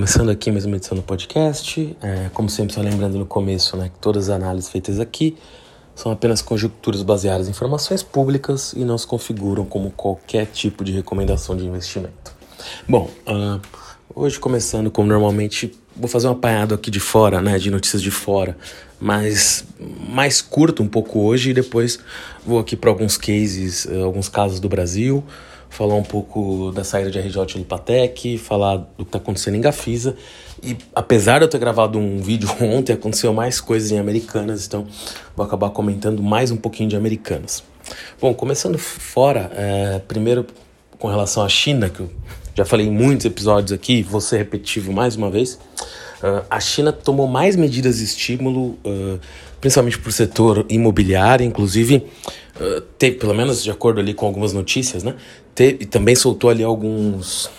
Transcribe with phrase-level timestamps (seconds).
[0.00, 1.94] começando aqui mais uma edição do podcast.
[2.00, 5.36] É, como sempre, só lembrando no começo né, que todas as análises feitas aqui
[5.94, 10.92] são apenas conjecturas baseadas em informações públicas e não se configuram como qualquer tipo de
[10.92, 12.32] recomendação de investimento.
[12.88, 13.60] Bom, uh,
[14.14, 18.10] hoje começando como normalmente, vou fazer um apanhado aqui de fora, né, de notícias de
[18.10, 18.56] fora,
[18.98, 19.66] mas
[20.08, 21.98] mais curto um pouco hoje e depois
[22.46, 25.22] vou aqui para alguns cases, uh, alguns casos do Brasil
[25.70, 29.60] falar um pouco da saída de RJ do Lipatec, falar do que está acontecendo em
[29.60, 30.16] Gafisa.
[30.62, 34.86] E apesar de eu ter gravado um vídeo ontem, aconteceu mais coisas em Americanas, então
[35.34, 37.62] vou acabar comentando mais um pouquinho de Americanas.
[38.20, 40.46] Bom, começando fora, é, primeiro
[40.98, 42.10] com relação à China, que eu
[42.54, 45.58] já falei em muitos episódios aqui, vou ser repetitivo mais uma vez.
[46.22, 49.18] Uh, a China tomou mais medidas de estímulo, uh,
[49.58, 52.06] principalmente para o setor imobiliário, inclusive
[52.60, 55.14] uh, teve, pelo menos de acordo ali com algumas notícias, né,
[55.54, 57.50] teve, também soltou ali alguns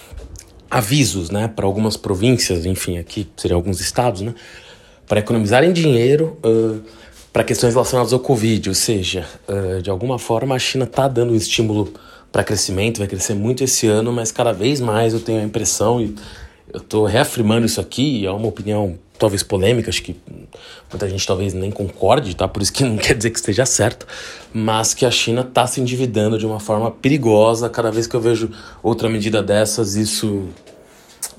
[0.69, 4.35] avisos né, para algumas províncias, enfim, aqui seriam alguns estados, né,
[5.07, 6.37] para economizarem dinheiro
[7.33, 9.25] para questões relacionadas ao Covid, ou seja,
[9.83, 11.93] de alguma forma a China está dando um estímulo
[12.31, 15.99] para crescimento, vai crescer muito esse ano, mas cada vez mais eu tenho a impressão
[16.01, 16.15] e
[16.73, 20.15] eu estou reafirmando isso aqui, é uma opinião talvez polêmica, acho que
[20.89, 22.47] muita gente talvez nem concorde, tá?
[22.47, 24.07] Por isso que não quer dizer que esteja certo,
[24.53, 27.69] mas que a China está se endividando de uma forma perigosa.
[27.69, 28.49] Cada vez que eu vejo
[28.81, 30.49] outra medida dessas, isso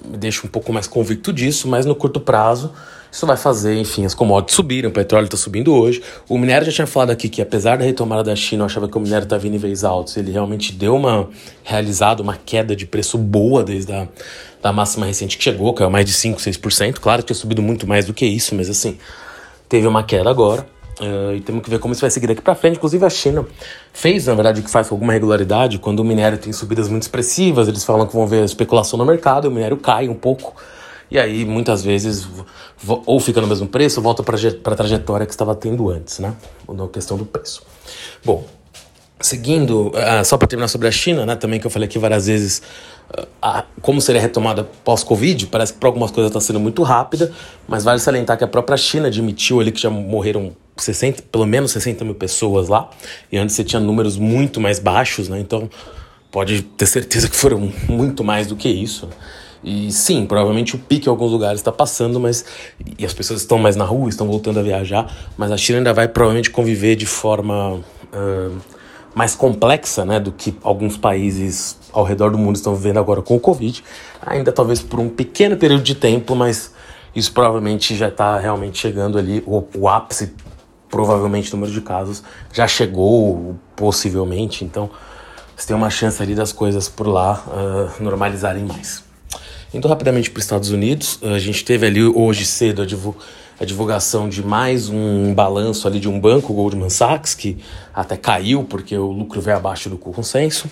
[0.04, 2.72] me deixa um pouco mais convicto disso, mas no curto prazo
[3.12, 6.02] isso vai fazer, enfim, as commodities subirem, o petróleo está subindo hoje.
[6.26, 8.96] O minério já tinha falado aqui que apesar da retomada da China, eu achava que
[8.96, 11.28] o minério estava em níveis altos, ele realmente deu uma
[11.62, 14.08] realizada uma queda de preço boa desde a
[14.62, 17.00] da máxima recente que chegou, que é mais de 5, 6%.
[17.00, 18.96] Claro que tinha subido muito mais do que isso, mas assim,
[19.68, 20.64] teve uma queda agora.
[21.00, 22.76] Uh, e temos que ver como isso vai seguir daqui para frente.
[22.76, 23.44] Inclusive, a China
[23.92, 25.78] fez, na verdade, o que faz com alguma regularidade.
[25.78, 29.48] Quando o minério tem subidas muito expressivas, eles falam que vão ver especulação no mercado,
[29.48, 30.54] o minério cai um pouco.
[31.12, 32.26] E aí, muitas vezes,
[33.04, 36.34] ou fica no mesmo preço, ou volta para a trajetória que estava tendo antes, né?
[36.66, 37.62] Na questão do preço.
[38.24, 38.46] Bom,
[39.20, 41.36] seguindo, uh, só para terminar sobre a China, né?
[41.36, 42.62] Também que eu falei aqui várias vezes,
[43.42, 47.30] a, como seria retomada pós-Covid, parece que para algumas coisas está sendo muito rápida,
[47.68, 51.72] mas vale salientar que a própria China admitiu ali que já morreram 60, pelo menos
[51.72, 52.88] 60 mil pessoas lá,
[53.30, 55.38] e antes você tinha números muito mais baixos, né?
[55.38, 55.68] Então
[56.30, 59.10] pode ter certeza que foram muito mais do que isso.
[59.62, 62.44] E sim, provavelmente o pique em alguns lugares está passando, mas
[62.98, 65.92] e as pessoas estão mais na rua, estão voltando a viajar, mas a China ainda
[65.92, 68.56] vai provavelmente conviver de forma uh,
[69.14, 73.36] mais complexa né, do que alguns países ao redor do mundo estão vivendo agora com
[73.36, 73.84] o Covid.
[74.24, 76.72] Ainda talvez por um pequeno período de tempo, mas
[77.14, 79.42] isso provavelmente já está realmente chegando ali.
[79.46, 80.32] O, o ápice,
[80.88, 84.64] provavelmente, o número de casos já chegou, possivelmente.
[84.64, 84.90] Então,
[85.54, 89.11] você tem uma chance ali das coisas por lá uh, normalizarem mais.
[89.74, 94.44] Indo rapidamente para os Estados Unidos, a gente teve ali hoje cedo a divulgação de
[94.44, 97.56] mais um balanço ali de um banco, Goldman Sachs, que
[97.94, 100.70] até caiu porque o lucro veio abaixo do consenso.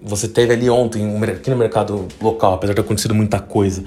[0.00, 3.82] Você teve ali ontem, aqui no mercado local, apesar de ter acontecido muita coisa,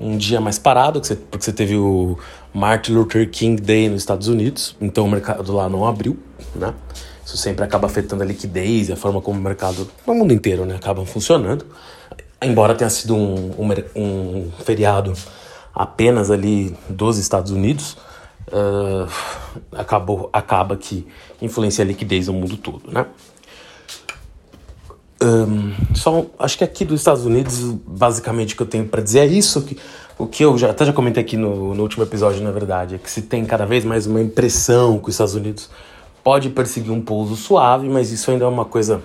[0.00, 1.00] um dia mais parado,
[1.30, 2.18] porque você teve o
[2.52, 6.18] Martin Luther King Day nos Estados Unidos, então o mercado lá não abriu,
[6.56, 6.74] né?
[7.24, 10.64] Isso sempre acaba afetando a liquidez e a forma como o mercado no mundo inteiro
[10.64, 11.66] né, acaba funcionando.
[12.40, 15.12] Embora tenha sido um, um, um feriado
[15.74, 17.96] apenas ali dos Estados Unidos,
[18.48, 19.08] uh,
[19.72, 21.06] acabou, acaba que
[21.42, 23.06] influencia a liquidez no mundo todo, né?
[25.20, 29.20] Um, só acho que aqui dos Estados Unidos, basicamente o que eu tenho para dizer
[29.20, 29.62] é isso.
[29.62, 29.76] Que,
[30.16, 32.98] o que eu já, até já comentei aqui no, no último episódio, na verdade, é
[32.98, 35.68] que se tem cada vez mais uma impressão que os Estados Unidos
[36.22, 39.02] pode perseguir um pouso suave, mas isso ainda é uma coisa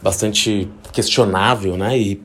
[0.00, 1.98] bastante questionável, né?
[1.98, 2.22] E,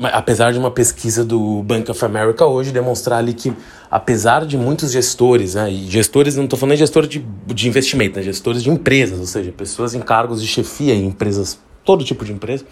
[0.00, 3.52] apesar de uma pesquisa do Bank of America hoje demonstrar ali que,
[3.90, 8.18] apesar de muitos gestores, né, e gestores, não estou falando de gestores de, de investimento,
[8.18, 12.24] né, gestores de empresas, ou seja, pessoas em cargos de chefia em empresas, todo tipo
[12.24, 12.64] de empresa,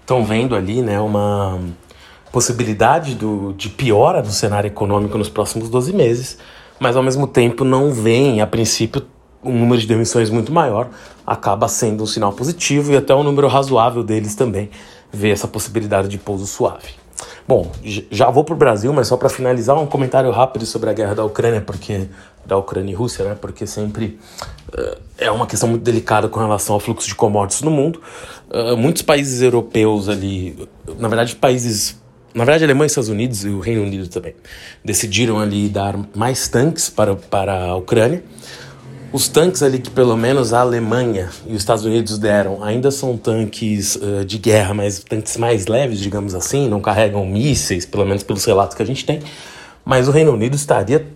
[0.00, 1.60] estão vendo ali né, uma
[2.32, 6.36] possibilidade do, de piora do cenário econômico nos próximos 12 meses,
[6.80, 9.06] mas ao mesmo tempo não vem, a princípio,
[9.42, 10.88] um número de demissões muito maior,
[11.24, 14.68] acaba sendo um sinal positivo e até um número razoável deles também
[15.14, 16.88] ver essa possibilidade de pouso suave.
[17.46, 17.70] Bom,
[18.10, 21.14] já vou para o Brasil, mas só para finalizar, um comentário rápido sobre a guerra
[21.14, 22.08] da Ucrânia, porque
[22.44, 23.36] da Ucrânia e Rússia, né?
[23.38, 24.18] Porque sempre
[24.72, 28.00] uh, é uma questão muito delicada com relação ao fluxo de commodities no mundo.
[28.50, 30.68] Uh, muitos países europeus ali,
[30.98, 32.02] na verdade, países
[32.34, 34.34] na verdade, a Alemanha, Estados Unidos e o Reino Unido também
[34.84, 38.24] decidiram ali dar mais tanques para, para a Ucrânia.
[39.14, 43.16] Os tanques ali que pelo menos a Alemanha e os Estados Unidos deram ainda são
[43.16, 48.24] tanques uh, de guerra, mas tanques mais leves, digamos assim, não carregam mísseis, pelo menos
[48.24, 49.22] pelos relatos que a gente tem.
[49.84, 51.06] Mas o Reino Unido estaria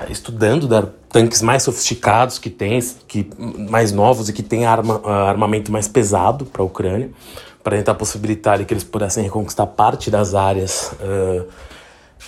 [0.00, 3.30] eh, estudando dar tanques mais sofisticados que tem, que
[3.70, 7.08] mais novos e que tem arma, uh, armamento mais pesado para a Ucrânia,
[7.62, 11.46] para tentar possibilitar que eles pudessem reconquistar parte das áreas uh,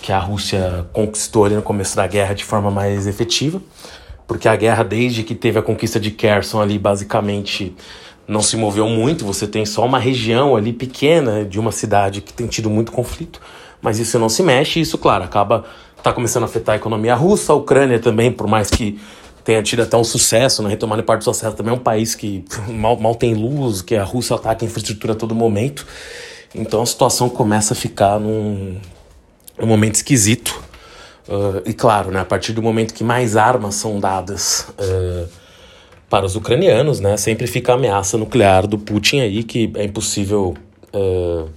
[0.01, 3.61] que a Rússia conquistou ali no começo da guerra de forma mais efetiva
[4.31, 7.75] porque a guerra, desde que teve a conquista de Kherson ali, basicamente
[8.25, 9.25] não se moveu muito.
[9.25, 13.41] Você tem só uma região ali pequena de uma cidade que tem tido muito conflito,
[13.81, 14.79] mas isso não se mexe.
[14.79, 15.65] Isso, claro, acaba
[16.01, 18.97] tá começando a afetar a economia russa, a Ucrânia também, por mais que
[19.43, 20.75] tenha tido até um sucesso na né?
[20.75, 24.03] retomada parte do sucesso, também é um país que mal, mal tem luz, que a
[24.05, 25.85] Rússia ataca a infraestrutura a todo momento.
[26.55, 28.77] Então a situação começa a ficar num,
[29.59, 30.60] num momento esquisito.
[31.27, 35.27] Uh, e claro, né, a partir do momento que mais armas são dadas uh,
[36.09, 40.55] para os ucranianos, né, sempre fica a ameaça nuclear do Putin aí, que é impossível
[40.93, 41.47] uh,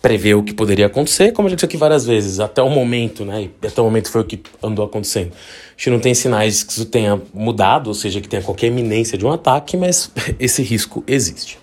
[0.00, 3.24] prever o que poderia acontecer, como eu já disse aqui várias vezes, até o momento,
[3.24, 5.32] né, e até o momento foi o que andou acontecendo.
[5.32, 9.18] A gente não tem sinais que isso tenha mudado, ou seja, que tenha qualquer iminência
[9.18, 11.58] de um ataque, mas esse risco existe.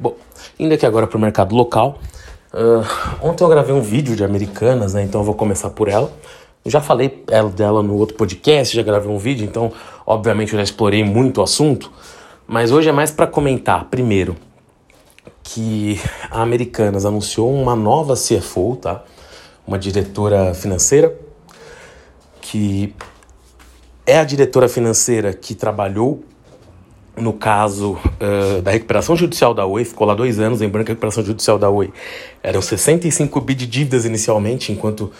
[0.00, 0.16] Bom,
[0.58, 2.00] indo aqui agora para o mercado local,
[3.22, 6.12] ontem eu gravei um vídeo de Americanas, né, então eu vou começar por ela.
[6.64, 7.24] Já falei
[7.56, 9.72] dela no outro podcast, já gravei um vídeo, então
[10.06, 11.90] obviamente eu já explorei muito o assunto,
[12.46, 13.86] mas hoje é mais para comentar.
[13.86, 14.36] Primeiro,
[15.42, 16.00] que
[16.30, 19.02] a Americanas anunciou uma nova CFO, tá?
[19.66, 21.12] Uma diretora financeira
[22.42, 22.94] que
[24.04, 26.24] é a diretora financeira que trabalhou
[27.16, 30.94] no caso uh, da recuperação judicial da Oi, ficou lá dois anos, lembrando que a
[30.94, 31.92] recuperação judicial da Oi
[32.42, 35.12] eram 65 bi de dívidas inicialmente, enquanto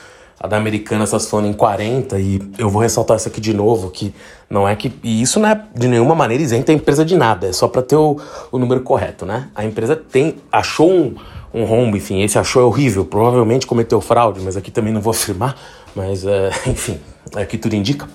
[0.42, 3.90] a da americana está falando em 40 e eu vou ressaltar isso aqui de novo,
[3.90, 4.12] que
[4.50, 7.46] não é que e isso não é de nenhuma maneira isenta a empresa de nada,
[7.46, 9.48] é só para ter o, o número correto, né?
[9.54, 11.14] A empresa tem achou um,
[11.54, 15.12] um rombo, enfim, esse achou é horrível, provavelmente cometeu fraude, mas aqui também não vou
[15.12, 15.56] afirmar,
[15.94, 16.98] mas é, enfim,
[17.36, 18.08] é que tudo indica,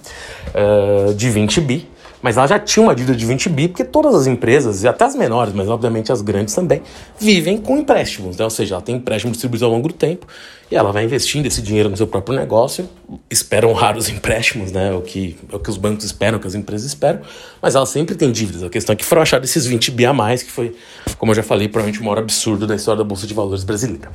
[0.53, 1.89] é, de 20 bi,
[2.21, 5.05] mas ela já tinha uma dívida de 20 bi, porque todas as empresas, e até
[5.05, 6.81] as menores, mas obviamente as grandes também,
[7.19, 8.43] vivem com empréstimos, né?
[8.43, 10.25] ou seja, ela tem empréstimos distribuídos ao longo do tempo
[10.69, 12.89] e ela vai investindo esse dinheiro no seu próprio negócio,
[13.29, 14.91] espera honrar os empréstimos, né?
[14.93, 17.21] O que, é o que os bancos esperam, o que as empresas esperam,
[17.61, 18.63] mas ela sempre tem dívidas.
[18.63, 20.75] A questão é que foram achados esses 20 bi a mais, que foi,
[21.17, 24.11] como eu já falei, provavelmente o maior absurdo da história da Bolsa de Valores brasileira.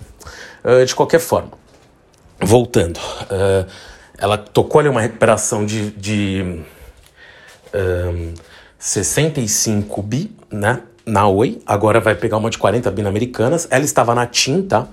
[0.63, 1.53] Uh, de qualquer forma,
[2.39, 3.67] voltando, uh,
[4.19, 6.61] ela tocou ali uma recuperação de, de
[7.75, 8.35] um,
[8.79, 10.83] 65 bi, né?
[11.05, 13.67] Na Oi, agora vai pegar uma de 40 bi na Americanas.
[13.71, 14.87] Ela estava na TIM, tá?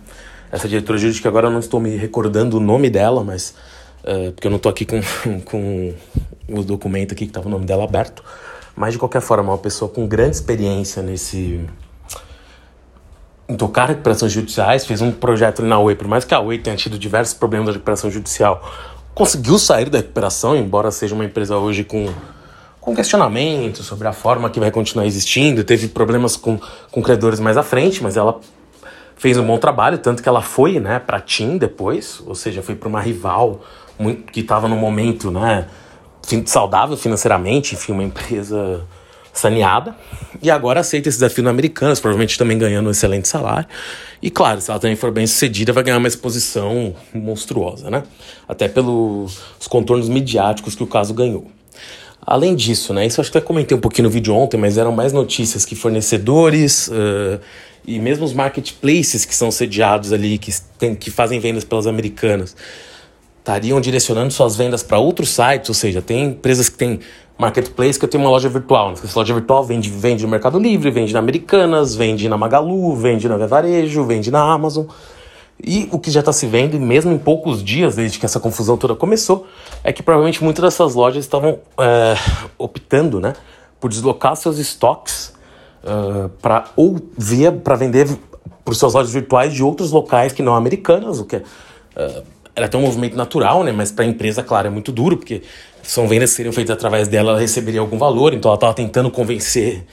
[0.51, 3.53] Essa diretora jurídica, agora eu não estou me recordando o nome dela, mas.
[4.03, 5.01] Uh, porque eu não estou aqui com,
[5.45, 5.93] com
[6.47, 8.23] o documento aqui que estava o nome dela aberto.
[8.75, 11.59] Mas de qualquer forma, uma pessoa com grande experiência nesse.
[13.47, 16.75] em tocar recuperações judiciais, fez um projeto na Oi, por mais que a Oi tenha
[16.75, 18.63] tido diversos problemas de recuperação judicial,
[19.13, 22.07] conseguiu sair da recuperação, embora seja uma empresa hoje com
[22.79, 25.63] com questionamentos sobre a forma que vai continuar existindo.
[25.63, 26.59] Teve problemas com,
[26.91, 28.39] com credores mais à frente, mas ela
[29.17, 32.61] fez um bom trabalho, tanto que ela foi né, para a TIM depois, ou seja,
[32.61, 33.61] foi para uma rival
[33.99, 35.67] muito, que estava no momento né,
[36.45, 38.81] saudável financeiramente, enfim, uma empresa
[39.33, 39.95] saneada,
[40.41, 43.67] e agora aceita esse desafio no Americanas, provavelmente também ganhando um excelente salário.
[44.21, 48.03] E claro, se ela também for bem sucedida, vai ganhar uma exposição monstruosa, né?
[48.47, 49.37] Até pelos
[49.69, 51.47] contornos midiáticos que o caso ganhou.
[52.31, 54.91] Além disso, né, isso acho que até comentei um pouquinho no vídeo ontem, mas eram
[54.91, 57.41] mais notícias que fornecedores uh,
[57.83, 62.55] e mesmo os marketplaces que são sediados ali, que, tem, que fazem vendas pelas americanas,
[63.39, 66.99] estariam direcionando suas vendas para outros sites, ou seja, tem empresas que têm
[67.35, 68.89] marketplace que eu tenho uma loja virtual.
[68.89, 68.97] Né?
[69.03, 73.27] Essa loja virtual vende, vende no Mercado Livre, vende na Americanas, vende na Magalu, vende
[73.27, 74.85] na Varejo, vende na Amazon.
[75.65, 78.77] E o que já está se vendo, mesmo em poucos dias desde que essa confusão
[78.77, 79.47] toda começou,
[79.83, 82.15] é que provavelmente muitas dessas lojas estavam é,
[82.57, 83.33] optando né,
[83.79, 85.33] por deslocar seus estoques
[85.83, 88.07] é, para ou via para vender
[88.65, 92.23] os seus lojas virtuais de outros locais que não americanas, o que é, uh,
[92.55, 93.71] era até um movimento natural, né?
[93.71, 95.41] Mas para a empresa, claro, é muito duro, porque
[95.81, 99.09] são vendas que seriam feitas através dela, ela receberia algum valor, então ela estava tentando
[99.09, 99.85] convencer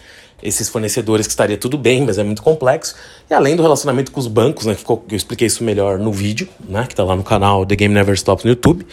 [0.42, 2.94] esses fornecedores que estaria tudo bem, mas é muito complexo.
[3.30, 6.48] E além do relacionamento com os bancos, né, ficou, eu expliquei isso melhor no vídeo,
[6.68, 8.86] né, que está lá no canal The Game Never Stops no YouTube.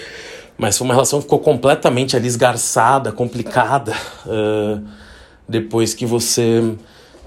[0.58, 3.94] Mas foi uma relação que ficou completamente ali esgarçada, complicada,
[4.26, 4.82] uh,
[5.48, 6.76] depois que você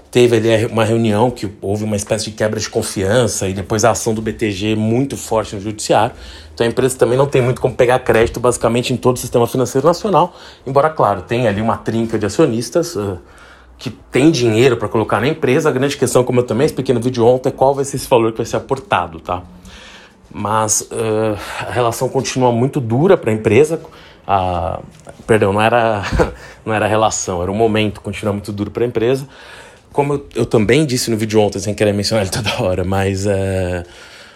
[0.09, 3.91] teve ali uma reunião que houve uma espécie de quebra de confiança e depois a
[3.91, 6.15] ação do BTG muito forte no judiciário.
[6.53, 9.45] Então a empresa também não tem muito como pegar crédito basicamente em todo o sistema
[9.45, 13.19] financeiro nacional, embora, claro, tenha ali uma trinca de acionistas uh,
[13.77, 15.69] que tem dinheiro para colocar na empresa.
[15.69, 18.09] A grande questão, como eu também expliquei no vídeo ontem, é qual vai ser esse
[18.09, 19.43] valor que vai ser aportado, tá?
[20.31, 23.81] Mas uh, a relação continua muito dura para a empresa.
[24.27, 24.81] A,
[25.25, 26.03] perdão, não era,
[26.65, 29.27] não era relação, era o momento, continua muito duro para a empresa.
[29.91, 33.25] Como eu, eu, também disse no vídeo ontem, sem querer mencionar ele toda hora, mas
[33.25, 33.83] uh,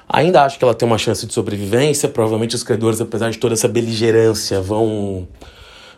[0.08, 2.08] ainda acho que ela tem uma chance de sobrevivência.
[2.08, 5.28] Provavelmente os credores, apesar de toda essa beligerância, vão,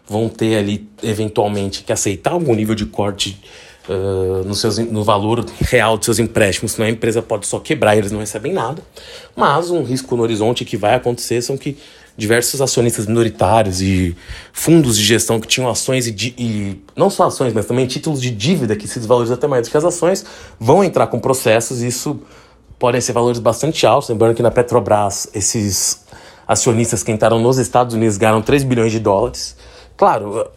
[0.07, 3.39] vão ter ali, eventualmente, que aceitar algum nível de corte
[3.89, 7.95] uh, no, seus, no valor real de seus empréstimos, senão a empresa pode só quebrar
[7.95, 8.81] e eles não recebem nada.
[9.35, 11.77] Mas um risco no horizonte que vai acontecer são que
[12.15, 14.15] diversos acionistas minoritários e
[14.51, 18.29] fundos de gestão que tinham ações e, e, não só ações, mas também títulos de
[18.29, 20.23] dívida que se desvalorizam até mais do que as ações,
[20.59, 22.19] vão entrar com processos e isso
[22.77, 24.09] podem ser valores bastante altos.
[24.09, 26.03] Lembrando que na Petrobras esses
[26.47, 29.55] acionistas que entraram nos Estados Unidos ganharam 3 bilhões de dólares.
[29.97, 30.47] Claro,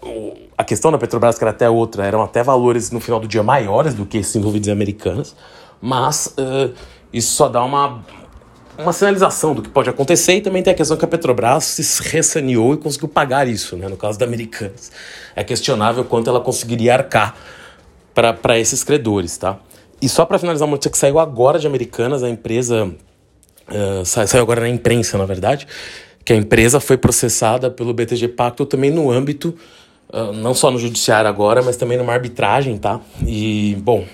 [0.57, 3.43] a questão da Petrobras, que era até outra, eram até valores no final do dia
[3.43, 5.37] maiores do que esses envolvidos em americanas,
[5.81, 6.73] mas uh,
[7.13, 8.03] isso só dá uma,
[8.79, 12.03] uma sinalização do que pode acontecer e também tem a questão que a Petrobras se
[12.09, 14.91] ressaneou e conseguiu pagar isso, né, no caso da Americanas.
[15.35, 17.37] É questionável quanto ela conseguiria arcar
[18.15, 19.59] para esses credores, tá?
[20.01, 22.87] E só para finalizar uma notícia que saiu agora de Americanas, a empresa
[23.69, 25.67] uh, saiu agora na imprensa, na verdade,
[26.25, 29.55] que a empresa foi processada pelo BTG Pactual também no âmbito,
[30.35, 33.01] não só no judiciário agora, mas também numa arbitragem, tá?
[33.27, 34.05] E, bom,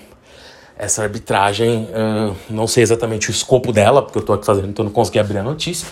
[0.77, 4.83] essa arbitragem, uh, não sei exatamente o escopo dela, porque eu estou aqui fazendo, então
[4.83, 5.87] não consegui abrir a notícia,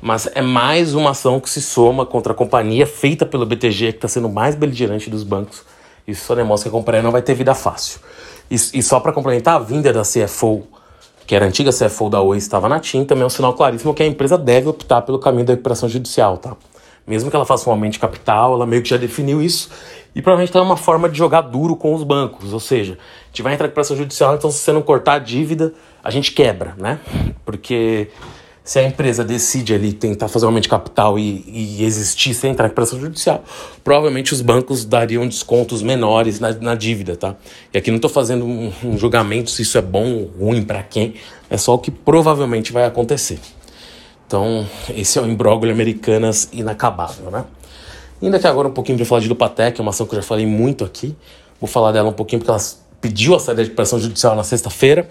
[0.00, 3.98] mas é mais uma ação que se soma contra a companhia feita pelo BTG, que
[3.98, 5.62] está sendo mais beligerante dos bancos.
[6.06, 8.00] Isso só demonstra que a companhia não vai ter vida fácil.
[8.50, 10.64] E, e só para complementar, a vinda da CFO,
[11.26, 14.02] que era antiga CFO da Oi, estava na TIM, também é um sinal claríssimo que
[14.02, 16.56] a empresa deve optar pelo caminho da recuperação judicial, tá?
[17.06, 19.70] Mesmo que ela faça um aumento de capital, ela meio que já definiu isso
[20.16, 23.42] e provavelmente tem uma forma de jogar duro com os bancos, ou seja, a gente
[23.42, 26.74] vai entrar com pressão judicial, então se você não cortar a dívida, a gente quebra,
[26.78, 26.98] né?
[27.44, 28.08] Porque
[28.64, 32.50] se a empresa decide ali tentar fazer um aumento de capital e, e existir sem
[32.50, 33.44] entrar com pressão judicial,
[33.84, 37.36] provavelmente os bancos dariam descontos menores na, na dívida, tá?
[37.74, 40.82] E aqui não estou fazendo um, um, julgamento se isso é bom ou ruim para
[40.82, 41.14] quem,
[41.50, 43.38] é só o que provavelmente vai acontecer.
[44.26, 47.44] Então, esse é o imbróglio americanas inacabável, né?
[48.20, 50.26] Ainda que agora um pouquinho para falar de Lupatec, é uma ação que eu já
[50.26, 51.14] falei muito aqui.
[51.60, 52.60] Vou falar dela um pouquinho porque ela
[53.00, 55.08] pediu a saída de pressão judicial na sexta-feira.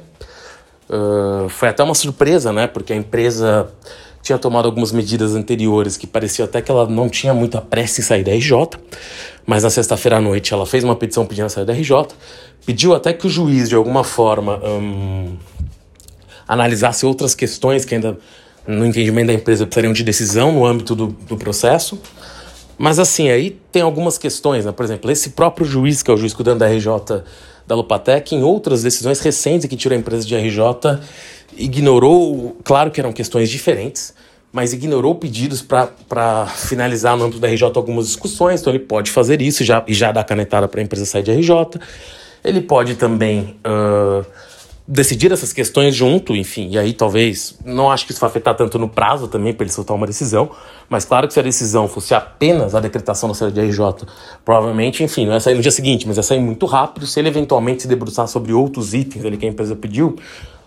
[0.89, 2.67] Uh, foi até uma surpresa, né?
[2.67, 3.69] Porque a empresa
[4.21, 8.03] tinha tomado algumas medidas anteriores que parecia até que ela não tinha muita pressa em
[8.03, 8.51] sair da RJ.
[9.45, 12.07] Mas na sexta-feira à noite ela fez uma petição pedindo a saída da RJ.
[12.65, 15.37] Pediu até que o juiz, de alguma forma, um,
[16.47, 18.17] analisasse outras questões que ainda,
[18.67, 21.99] no entendimento da empresa, precisariam de decisão no âmbito do, do processo.
[22.77, 24.71] Mas assim, aí tem algumas questões, né?
[24.71, 27.23] Por exemplo, esse próprio juiz, que é o juiz cuidando da RJ
[27.65, 30.99] da Lupatec, em outras decisões recentes que tirou a empresa de RJ,
[31.57, 34.13] ignorou, claro que eram questões diferentes,
[34.51, 39.41] mas ignorou pedidos para finalizar no âmbito da RJ algumas discussões, então ele pode fazer
[39.41, 41.79] isso já, e já dar canetada para a empresa sair de RJ.
[42.43, 43.57] Ele pode também.
[43.65, 44.25] Uh,
[44.87, 48.77] decidir essas questões junto, enfim, e aí talvez, não acho que isso vai afetar tanto
[48.77, 50.51] no prazo também para ele soltar uma decisão,
[50.87, 54.05] mas claro que se a decisão fosse apenas a decretação da saída de RJ,
[54.43, 57.29] provavelmente, enfim, não ia sair no dia seguinte, mas ia sair muito rápido, se ele
[57.29, 60.17] eventualmente se debruçar sobre outros itens ali que a empresa pediu,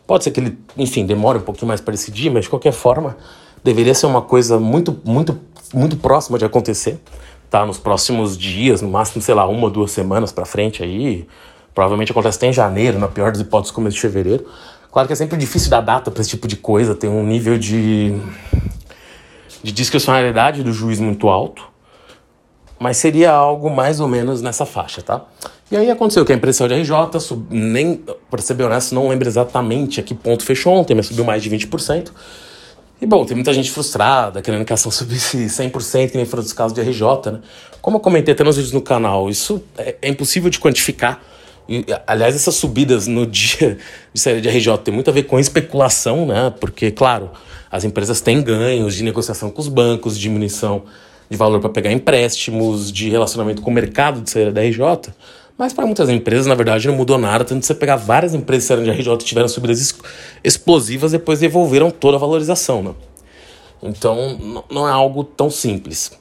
[0.04, 3.16] pode ser que ele, enfim, demore um pouquinho mais para decidir, mas de qualquer forma,
[3.62, 5.38] deveria ser uma coisa muito, muito,
[5.72, 6.98] muito próxima de acontecer,
[7.48, 11.24] tá, nos próximos dias, no máximo, sei lá, uma ou duas semanas para frente aí,
[11.78, 14.44] Provavelmente acontece até em janeiro, na pior das hipóteses, começo de fevereiro.
[14.90, 17.56] Claro que é sempre difícil dar data para esse tipo de coisa, tem um nível
[17.56, 18.20] de,
[19.62, 21.62] de discricionalidade do juiz muito alto,
[22.80, 25.24] mas seria algo mais ou menos nessa faixa, tá?
[25.70, 29.08] E aí aconteceu que a impressão de RJ, sub, nem, para ser bem honesto, não
[29.08, 32.10] lembro exatamente a que ponto fechou ontem, mas subiu mais de 20%.
[33.00, 36.42] E bom, tem muita gente frustrada, querendo que a ação subisse 100%, que nem foram
[36.42, 37.40] os casos de RJ, né?
[37.80, 41.22] Como eu comentei até nos vídeos no canal, isso é, é impossível de quantificar
[41.68, 43.76] e, aliás, essas subidas no dia
[44.12, 46.52] de saída de RJ tem muito a ver com especulação, né?
[46.58, 47.30] Porque, claro,
[47.70, 50.84] as empresas têm ganhos de negociação com os bancos, diminuição
[51.28, 55.12] de valor para pegar empréstimos, de relacionamento com o mercado de saída da RJ.
[55.58, 58.68] Mas para muitas empresas, na verdade, não mudou nada, tanto você pegar várias empresas que
[58.68, 59.94] saíram de RJ tiveram subidas
[60.42, 62.94] explosivas, depois devolveram toda a valorização, né?
[63.82, 66.12] Então, não é algo tão simples.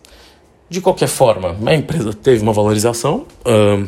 [0.69, 3.87] De qualquer forma, a empresa teve uma valorização, uh,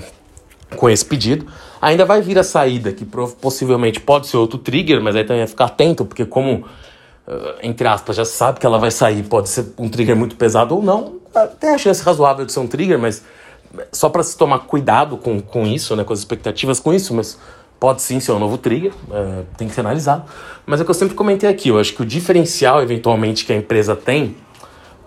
[0.75, 1.45] com esse pedido.
[1.81, 5.47] Ainda vai vir a saída, que possivelmente pode ser outro trigger, mas aí também vai
[5.47, 6.65] ficar atento, porque como,
[7.63, 10.83] entre aspas, já sabe que ela vai sair, pode ser um trigger muito pesado ou
[10.83, 11.19] não,
[11.59, 13.23] tem a chance razoável de ser um trigger, mas
[13.91, 17.37] só para se tomar cuidado com, com isso, né, com as expectativas com isso, mas
[17.79, 20.23] pode sim ser um novo trigger, uh, tem que ser analisado.
[20.65, 23.53] Mas é o que eu sempre comentei aqui, eu acho que o diferencial, eventualmente, que
[23.53, 24.35] a empresa tem,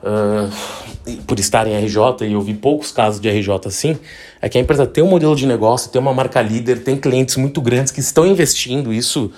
[0.02, 3.98] uh, por estar em RJ, e eu vi poucos casos de RJ assim,
[4.40, 7.36] é que a empresa tem um modelo de negócio, tem uma marca líder, tem clientes
[7.36, 9.30] muito grandes que estão investindo isso.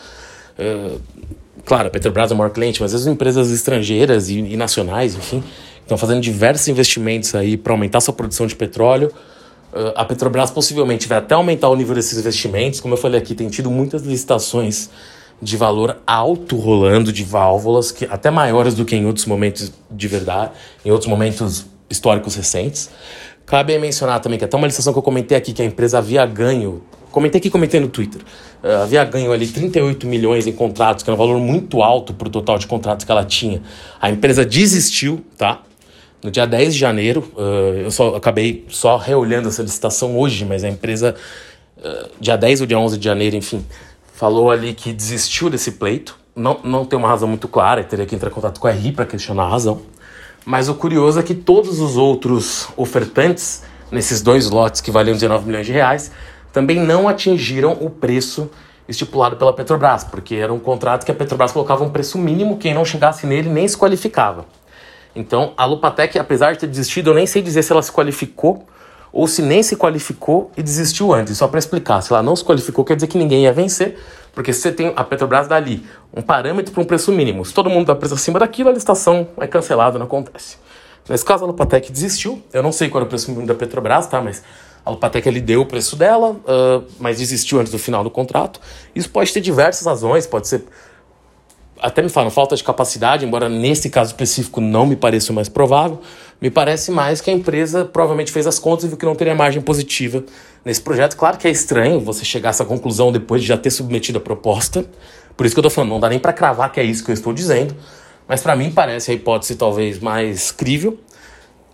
[0.59, 1.00] Uh,
[1.64, 5.14] claro, a Petrobras é o maior cliente, mas às vezes empresas estrangeiras e, e nacionais,
[5.14, 5.42] enfim,
[5.80, 9.12] estão fazendo diversos investimentos aí para aumentar sua produção de petróleo.
[9.73, 12.80] Uh, a Petrobras possivelmente vai até aumentar o nível desses investimentos.
[12.80, 14.90] Como eu falei aqui, tem tido muitas licitações
[15.44, 20.08] de valor alto rolando de válvulas, que até maiores do que em outros momentos de
[20.08, 20.52] verdade,
[20.84, 22.90] em outros momentos históricos recentes.
[23.44, 26.24] Cabe mencionar também que até uma licitação que eu comentei aqui, que a empresa havia
[26.24, 26.82] ganho,
[27.12, 28.22] comentei aqui, comentei no Twitter,
[28.62, 32.26] uh, havia ganho ali 38 milhões em contratos, que era um valor muito alto para
[32.26, 33.60] o total de contratos que ela tinha.
[34.00, 35.60] A empresa desistiu, tá?
[36.22, 40.64] No dia 10 de janeiro, uh, eu só acabei só reolhando essa licitação hoje, mas
[40.64, 41.14] a empresa,
[41.76, 43.62] uh, dia 10 ou dia 11 de janeiro, enfim,
[44.14, 46.16] falou ali que desistiu desse pleito.
[46.35, 48.92] Não, não tem uma razão muito clara, teria que entrar em contato com a RI
[48.92, 49.83] para questionar a razão.
[50.47, 55.47] Mas o curioso é que todos os outros ofertantes, nesses dois lotes que valiam 19
[55.47, 56.11] milhões de reais,
[56.52, 58.50] também não atingiram o preço
[58.88, 62.75] estipulado pela Petrobras, porque era um contrato que a Petrobras colocava um preço mínimo, quem
[62.75, 64.44] não chegasse nele nem se qualificava.
[65.16, 68.66] Então, a Lupatec, apesar de ter desistido, eu nem sei dizer se ela se qualificou
[69.14, 71.38] ou se nem se qualificou e desistiu antes.
[71.38, 73.97] Só para explicar, se ela não se qualificou, quer dizer que ninguém ia vencer,
[74.35, 77.71] porque se você tem a Petrobras dali um parâmetro para um preço mínimo, se todo
[77.71, 80.56] mundo dá preço acima daquilo, a licitação é cancelada, não acontece.
[81.09, 82.42] Nesse caso, a Lupatec desistiu.
[82.52, 84.21] Eu não sei qual era o preço mínimo da Petrobras, tá?
[84.21, 84.42] Mas
[84.85, 88.59] a Lupatec ele deu o preço dela, uh, mas desistiu antes do final do contrato.
[88.97, 90.64] Isso pode ter diversas razões, pode ser
[91.85, 95.50] até me falam falta de capacidade, embora nesse caso específico não me pareça o mais
[95.50, 96.00] provável,
[96.44, 99.34] me parece mais que a empresa provavelmente fez as contas e viu que não teria
[99.34, 100.22] margem positiva
[100.62, 101.16] nesse projeto.
[101.16, 104.20] Claro que é estranho você chegar a essa conclusão depois de já ter submetido a
[104.20, 104.84] proposta,
[105.38, 107.10] por isso que eu estou falando, não dá nem para cravar que é isso que
[107.10, 107.74] eu estou dizendo,
[108.28, 110.98] mas para mim parece a hipótese talvez mais crível.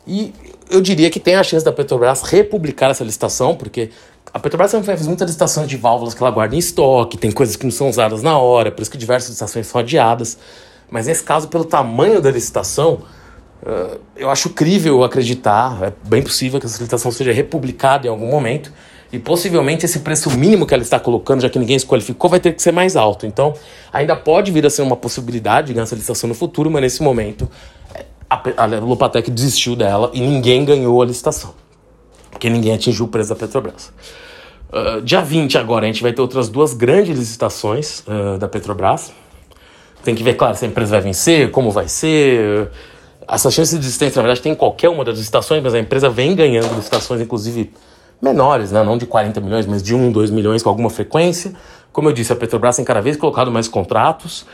[0.06, 0.32] E
[0.70, 3.90] eu diria que tem a chance da Petrobras republicar essa licitação, porque
[4.32, 7.56] a Petrobras sempre faz muitas licitações de válvulas que ela guarda em estoque, tem coisas
[7.56, 10.38] que não são usadas na hora, por isso que diversas licitações são adiadas.
[10.88, 13.00] Mas nesse caso, pelo tamanho da licitação,
[14.16, 18.72] eu acho crível acreditar, é bem possível que essa licitação seja republicada em algum momento,
[19.12, 22.38] e possivelmente esse preço mínimo que ela está colocando, já que ninguém se qualificou, vai
[22.38, 23.26] ter que ser mais alto.
[23.26, 23.54] Então,
[23.92, 27.02] ainda pode vir a ser uma possibilidade de ganhar essa licitação no futuro, mas nesse
[27.02, 27.50] momento
[28.28, 31.54] a, a Lupatec desistiu dela e ninguém ganhou a licitação
[32.40, 33.92] porque ninguém atingiu o preço da Petrobras.
[34.72, 39.12] Uh, dia 20 agora a gente vai ter outras duas grandes licitações uh, da Petrobras.
[40.02, 42.70] Tem que ver, claro, se a empresa vai vencer, como vai ser.
[43.30, 46.10] Essa chance de existência, na verdade, tem em qualquer uma das licitações, mas a empresa
[46.10, 47.72] vem ganhando licitações, inclusive
[48.20, 48.82] menores, né?
[48.82, 51.52] não de 40 milhões, mas de 1, 2 milhões com alguma frequência.
[51.92, 54.44] Como eu disse, a Petrobras tem cada vez colocado mais contratos.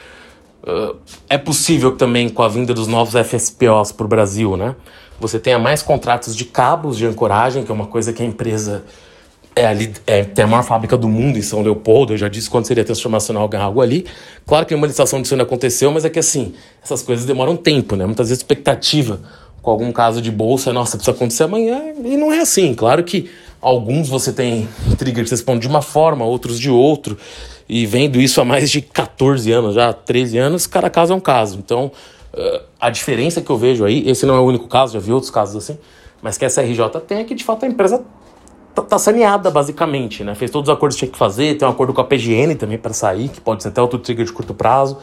[0.62, 0.96] Uh,
[1.28, 4.74] é possível também, com a vinda dos novos FSPOs para o Brasil, né?
[5.18, 8.84] você tenha mais contratos de cabos de ancoragem, que é uma coisa que a empresa
[9.56, 12.48] é ali, é, tem a maior fábrica do mundo em São Leopoldo, eu já disse
[12.50, 14.04] quando seria transformacional ganhar algo ali.
[14.46, 16.52] Claro que uma licitação disso não aconteceu, mas é que assim,
[16.84, 18.04] essas coisas demoram tempo, né?
[18.04, 19.18] Muitas vezes expectativa
[19.62, 22.74] com algum caso de bolsa, nossa, precisa acontecer amanhã, e não é assim.
[22.74, 27.18] Claro que alguns você tem trigger que respondem de uma forma, outros de outro,
[27.68, 31.20] e vendo isso há mais de 14 anos, já 13 anos, cada caso é um
[31.20, 31.58] caso.
[31.58, 31.90] Então,
[32.36, 35.10] Uh, a diferença que eu vejo aí, esse não é o único caso, já vi
[35.10, 35.78] outros casos assim,
[36.20, 38.04] mas que essa RJ tem é que de fato a empresa
[38.76, 40.34] tá, tá saneada basicamente, né?
[40.34, 42.76] Fez todos os acordos que tinha que fazer, tem um acordo com a PGN também
[42.76, 44.98] para sair, que pode ser até outro trigger de curto prazo.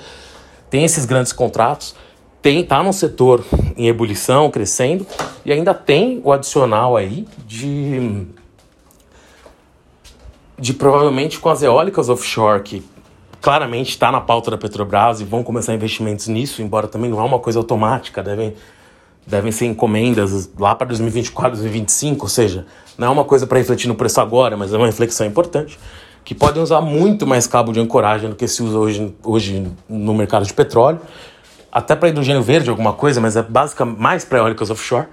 [0.70, 1.96] Tem esses grandes contratos,
[2.42, 3.44] tem tá no setor
[3.76, 5.06] em ebulição, crescendo,
[5.46, 8.28] e ainda tem o adicional aí de
[10.58, 12.84] de provavelmente com as eólicas offshore que
[13.42, 17.24] claramente está na pauta da Petrobras e vão começar investimentos nisso, embora também não é
[17.24, 18.54] uma coisa automática, devem,
[19.28, 22.66] devem ser encomendas lá para 2024, 2025, ou seja,
[22.98, 25.80] não é uma coisa para refletir no preço agora, mas é uma reflexão importante,
[26.24, 30.14] que podem usar muito mais cabo de ancoragem do que se usa hoje, hoje no
[30.14, 31.00] mercado de petróleo,
[31.72, 35.08] até para hidrogênio verde alguma coisa, mas é basicamente mais para eólicas offshore,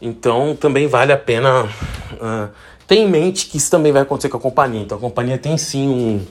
[0.00, 2.48] então também vale a pena uh,
[2.86, 4.82] ter em mente que isso também vai acontecer com a companhia.
[4.82, 6.26] Então a companhia tem sim um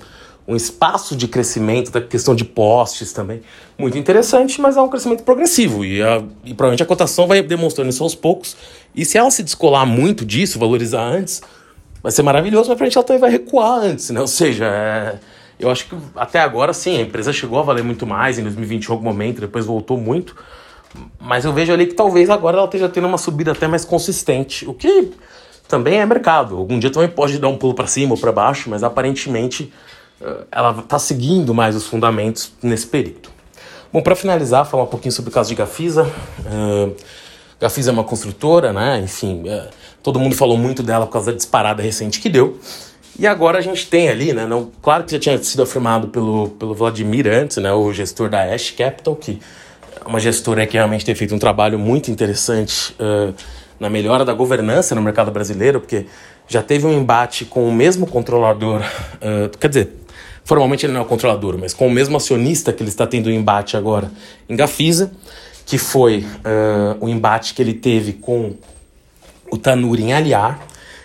[0.52, 3.42] um espaço de crescimento, da questão de postes também.
[3.78, 7.90] Muito interessante, mas é um crescimento progressivo e, a, e provavelmente a cotação vai demonstrando
[7.90, 8.58] isso aos poucos.
[8.94, 11.42] E se ela se descolar muito disso, valorizar antes,
[12.04, 14.20] vai ser maravilhoso, mas pra gente ela também vai recuar antes, né?
[14.20, 15.20] Ou seja, é,
[15.58, 18.86] eu acho que até agora sim, a empresa chegou a valer muito mais em 2020
[18.86, 20.36] em algum momento, depois voltou muito.
[21.18, 24.68] Mas eu vejo ali que talvez agora ela esteja tendo uma subida até mais consistente,
[24.68, 25.12] o que
[25.70, 26.58] também é mercado.
[26.58, 29.72] Algum dia também pode dar um pulo para cima ou para baixo, mas aparentemente
[30.52, 33.30] ela está seguindo mais os fundamentos nesse período.
[33.92, 36.04] Bom, para finalizar, falar um pouquinho sobre o caso de Gafisa.
[36.46, 36.96] Uh,
[37.60, 39.02] Gafisa é uma construtora, né?
[39.04, 39.68] Enfim, uh,
[40.02, 42.58] todo mundo falou muito dela por causa da disparada recente que deu.
[43.20, 44.46] E agora a gente tem ali, né?
[44.46, 47.72] Não, claro que já tinha sido afirmado pelo, pelo Vladimir antes, né?
[47.74, 49.40] O gestor da Ash Capital, que
[50.04, 53.34] é uma gestora que realmente tem feito um trabalho muito interessante uh,
[53.78, 56.06] na melhora da governança no mercado brasileiro, porque
[56.48, 60.01] já teve um embate com o mesmo controlador, uh, quer dizer,
[60.44, 63.30] formalmente ele não é o controlador, mas com o mesmo acionista que ele está tendo
[63.30, 64.12] um embate agora
[64.50, 65.12] em Gafisa,
[65.66, 68.56] que foi uh, o embate que ele teve com
[69.52, 70.60] o Tanuri em Aliar,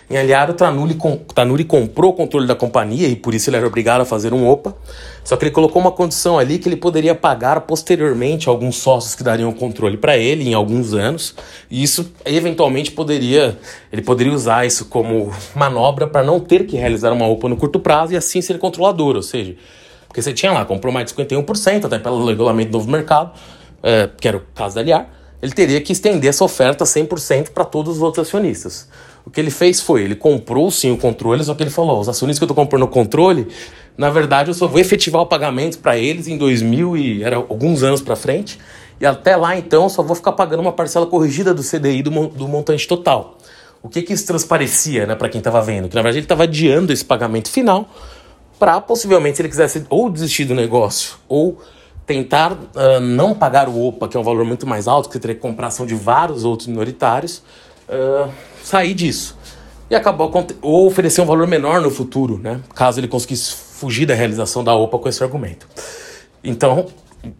[0.09, 3.57] em Aliar, o Tanuri, com, Tanuri comprou o controle da companhia e por isso ele
[3.57, 4.73] era obrigado a fazer um OPA.
[5.21, 9.21] Só que ele colocou uma condição ali que ele poderia pagar posteriormente alguns sócios que
[9.21, 11.35] dariam o controle para ele em alguns anos.
[11.69, 13.57] E isso eventualmente poderia,
[13.91, 17.77] ele poderia usar isso como manobra para não ter que realizar uma OPA no curto
[17.77, 19.57] prazo e assim ser controlador, ou seja,
[20.07, 23.33] porque você tinha lá, comprou mais de 51%, até pelo regulamento do novo mercado,
[23.83, 25.09] é, que era o caso da Aliar,
[25.41, 28.87] ele teria que estender essa oferta 100% para todos os outros acionistas.
[29.27, 32.07] O que ele fez foi, ele comprou sim o controle, só que ele falou, os
[32.07, 33.49] acionistas que eu estou comprando o controle,
[33.97, 37.83] na verdade eu só vou efetivar o pagamento para eles em 2000 e era alguns
[37.83, 38.57] anos para frente,
[39.01, 42.09] e até lá então eu só vou ficar pagando uma parcela corrigida do CDI do,
[42.27, 43.37] do montante total.
[43.83, 45.89] O que que isso transparecia, né, para quem estava vendo?
[45.89, 47.89] Que na verdade ele estava adiando esse pagamento final
[48.57, 51.59] para possivelmente se ele quisesse ou desistir do negócio ou
[52.05, 55.19] tentar uh, não pagar o OPA, que é um valor muito mais alto, que você
[55.19, 57.43] teria que comprar ação de vários outros minoritários,
[57.89, 58.31] uh,
[58.67, 59.37] sair disso.
[59.89, 60.29] E acabou
[60.61, 62.59] ou oferecer um valor menor no futuro, né?
[62.75, 65.65] Caso ele conseguisse fugir da realização da OPA com esse argumento.
[66.43, 66.87] Então,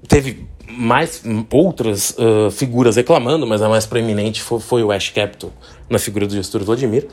[0.08, 5.52] teve mais outras uh, figuras reclamando, mas a mais proeminente foi, foi o Ash Capital,
[5.90, 7.08] na figura do gestor Vladimir.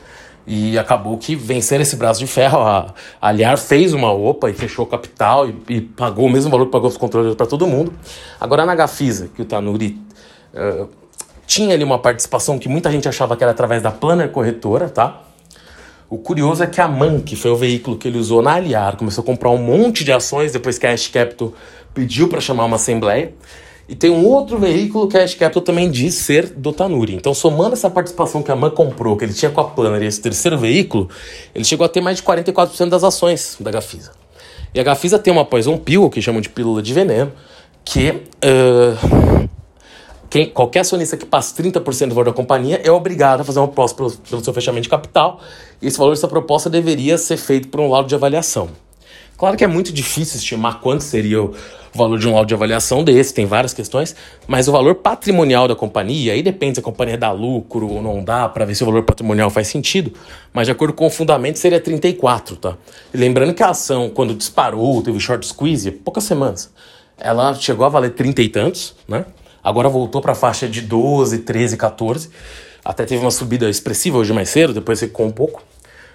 [0.47, 4.85] E acabou que vencer esse braço de ferro, a Aliar fez uma OPA e fechou
[4.85, 7.91] o capital e, e pagou o mesmo valor que pagou os controles para todo mundo.
[8.39, 9.99] Agora na Gafisa, que o Tanuri
[10.53, 10.87] uh,
[11.55, 15.21] tinha ali uma participação que muita gente achava que era através da Planner Corretora, tá?
[16.09, 18.97] O curioso é que a MAN, que foi o veículo que ele usou na Aliar,
[18.97, 21.53] começou a comprar um monte de ações depois que a Ash Capital
[21.93, 23.33] pediu para chamar uma assembleia.
[23.87, 27.15] E tem um outro veículo que a Ash Capital também diz ser do Tanuri.
[27.15, 30.07] Então, somando essa participação que a MAN comprou, que ele tinha com a Planner e
[30.07, 31.09] esse terceiro veículo,
[31.55, 34.11] ele chegou a ter mais de 44% das ações da Gafisa.
[34.73, 37.31] E a Gafisa tem uma Poison Pill, que chamam de pílula de veneno,
[37.85, 39.49] que uh,
[40.35, 43.69] quem, qualquer acionista que passe 30% do valor da companhia é obrigado a fazer uma
[43.69, 45.39] proposta pelo, pelo seu fechamento de capital.
[45.81, 48.67] E esse valor dessa proposta deveria ser feito por um laudo de avaliação.
[49.37, 51.53] Claro que é muito difícil estimar quanto seria o
[51.93, 54.13] valor de um laudo de avaliação desse, tem várias questões,
[54.45, 58.21] mas o valor patrimonial da companhia, aí depende se a companhia dá lucro ou não
[58.21, 60.11] dá, para ver se o valor patrimonial faz sentido,
[60.51, 62.77] mas de acordo com o fundamento seria 34, tá?
[63.13, 66.73] E lembrando que a ação, quando disparou, teve short squeeze, poucas semanas,
[67.17, 69.23] ela chegou a valer 30 e tantos, né?
[69.65, 72.29] Agora voltou para a faixa de 12, 13, 14.
[72.83, 75.63] Até teve uma subida expressiva hoje mais cedo, depois secou um pouco.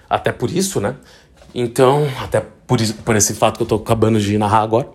[0.09, 0.95] Até por isso, né?
[1.53, 4.89] Então, até por, por esse fato que eu estou acabando de narrar agora.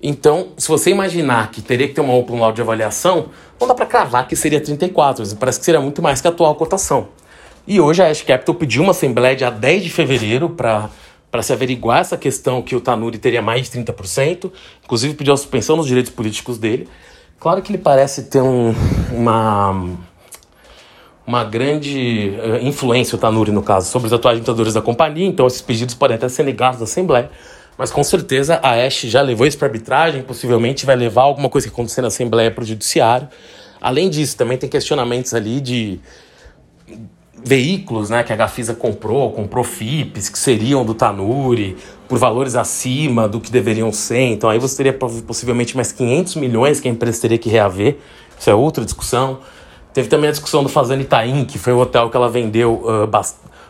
[0.00, 3.74] Então, se você imaginar que teria que ter uma open law de avaliação, não dá
[3.74, 7.08] para cravar que seria 34, parece que seria muito mais que a atual cotação.
[7.66, 10.88] E hoje a Ash Capital pediu uma assembleia dia 10 de fevereiro para
[11.32, 14.52] para se averiguar essa questão que o Tanuri teria mais de 30%,
[14.84, 16.86] inclusive pediu a suspensão dos direitos políticos dele.
[17.42, 18.72] Claro que ele parece ter um,
[19.10, 19.96] uma,
[21.26, 25.44] uma grande uh, influência, o Tanuri no caso, sobre os atuais ditadores da companhia, então
[25.48, 27.28] esses pedidos podem até ser negados à Assembleia,
[27.76, 31.66] mas com certeza a Ash já levou isso para arbitragem, possivelmente vai levar alguma coisa
[31.66, 33.28] que acontecer na Assembleia para o Judiciário.
[33.80, 35.98] Além disso, também tem questionamentos ali de
[37.44, 41.76] veículos né, que a Gafisa comprou, comprou FIPs que seriam do Tanuri
[42.08, 44.20] por valores acima do que deveriam ser.
[44.20, 47.96] Então aí você teria possivelmente mais 500 milhões que a empresa teria que reaver.
[48.38, 49.38] Isso é outra discussão.
[49.92, 53.06] Teve também a discussão do Fazenda Itaim, que foi o hotel que ela vendeu uh,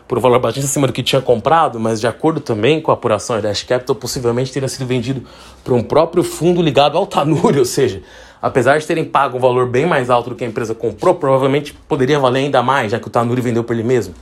[0.07, 2.93] por um valor bastante acima do que tinha comprado, mas de acordo também com a
[2.93, 5.23] apuração da Dash Capital, possivelmente teria sido vendido
[5.63, 8.01] para um próprio fundo ligado ao Tanuri, ou seja,
[8.43, 11.73] apesar de terem pago um valor bem mais alto do que a empresa comprou, provavelmente
[11.87, 14.13] poderia valer ainda mais, já que o Tanuri vendeu por ele mesmo.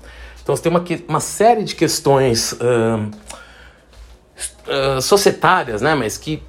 [0.43, 3.09] Então você tem uma, uma série de questões uh,
[4.97, 6.43] uh, societárias, né, mas que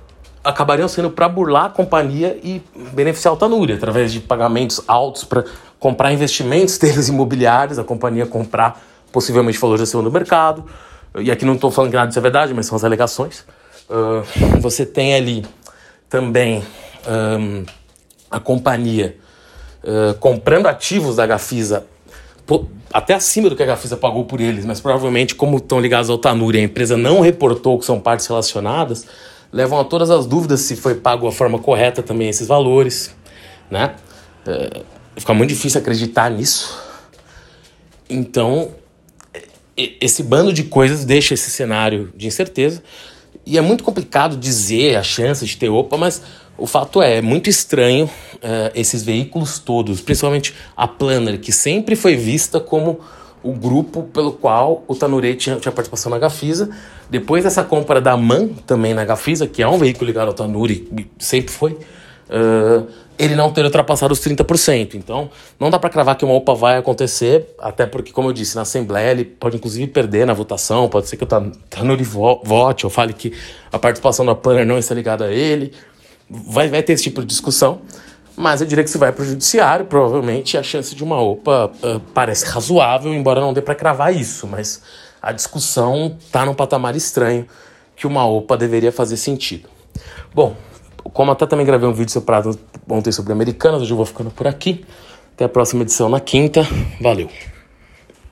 [0.45, 2.61] acabariam sendo para burlar a companhia e
[2.93, 5.43] beneficiar o Tanuri, através de pagamentos altos para
[5.81, 10.63] comprar investimentos deles imobiliários, a companhia comprar possivelmente valorização do mercado.
[11.19, 13.47] E aqui não estou falando que nada disso é verdade, mas são as alegações.
[13.89, 15.43] Uh, você tem ali
[16.13, 16.63] também
[17.09, 17.65] um,
[18.31, 19.17] a companhia
[19.83, 21.87] uh, comprando ativos da Gafisa
[22.93, 26.19] até acima do que a Gafisa pagou por eles, mas provavelmente, como estão ligados ao
[26.19, 29.07] Tanuri, a empresa não reportou que são partes relacionadas,
[29.51, 33.15] levam a todas as dúvidas se foi pago a forma correta também esses valores,
[33.71, 33.95] né?
[34.47, 34.83] É,
[35.17, 36.79] fica muito difícil acreditar nisso.
[38.11, 38.73] Então,
[39.75, 42.83] esse bando de coisas deixa esse cenário de incerteza.
[43.45, 46.23] E é muito complicado dizer a chance de ter OPA, mas
[46.57, 51.97] o fato é, é muito estranho uh, esses veículos todos, principalmente a Planner, que sempre
[51.97, 53.01] foi vista como
[53.43, 56.71] o grupo pelo qual o Tanurei tinha, tinha participação na Gafisa.
[57.11, 60.89] Depois dessa compra da MAN também na Gafisa, que é um veículo ligado ao Tanuri,
[61.19, 62.87] sempre foi, uh,
[63.19, 64.95] ele não ter ultrapassado os 30%.
[64.95, 68.57] Então, não dá para cravar que uma OPA vai acontecer, até porque, como eu disse,
[68.57, 72.91] na Assembleia ele pode inclusive perder na votação, pode ser que o Tanuri vote ou
[72.91, 73.33] fale que
[73.71, 75.73] a participação da Planner não está ligada a ele.
[76.29, 77.83] Vai, vai ter esse tipo de discussão.
[78.35, 81.71] Mas eu diria que se vai para o judiciário, provavelmente a chance de uma OPA
[81.83, 84.47] uh, parece razoável, embora não dê para cravar isso.
[84.47, 84.81] Mas
[85.21, 87.47] a discussão está num patamar estranho
[87.95, 89.69] que uma OPA deveria fazer sentido.
[90.35, 90.57] Bom,
[91.13, 94.47] como até também gravei um vídeo separado ontem sobre Americanas, hoje eu vou ficando por
[94.47, 94.85] aqui.
[95.35, 96.67] Até a próxima edição na quinta.
[97.01, 97.52] Valeu!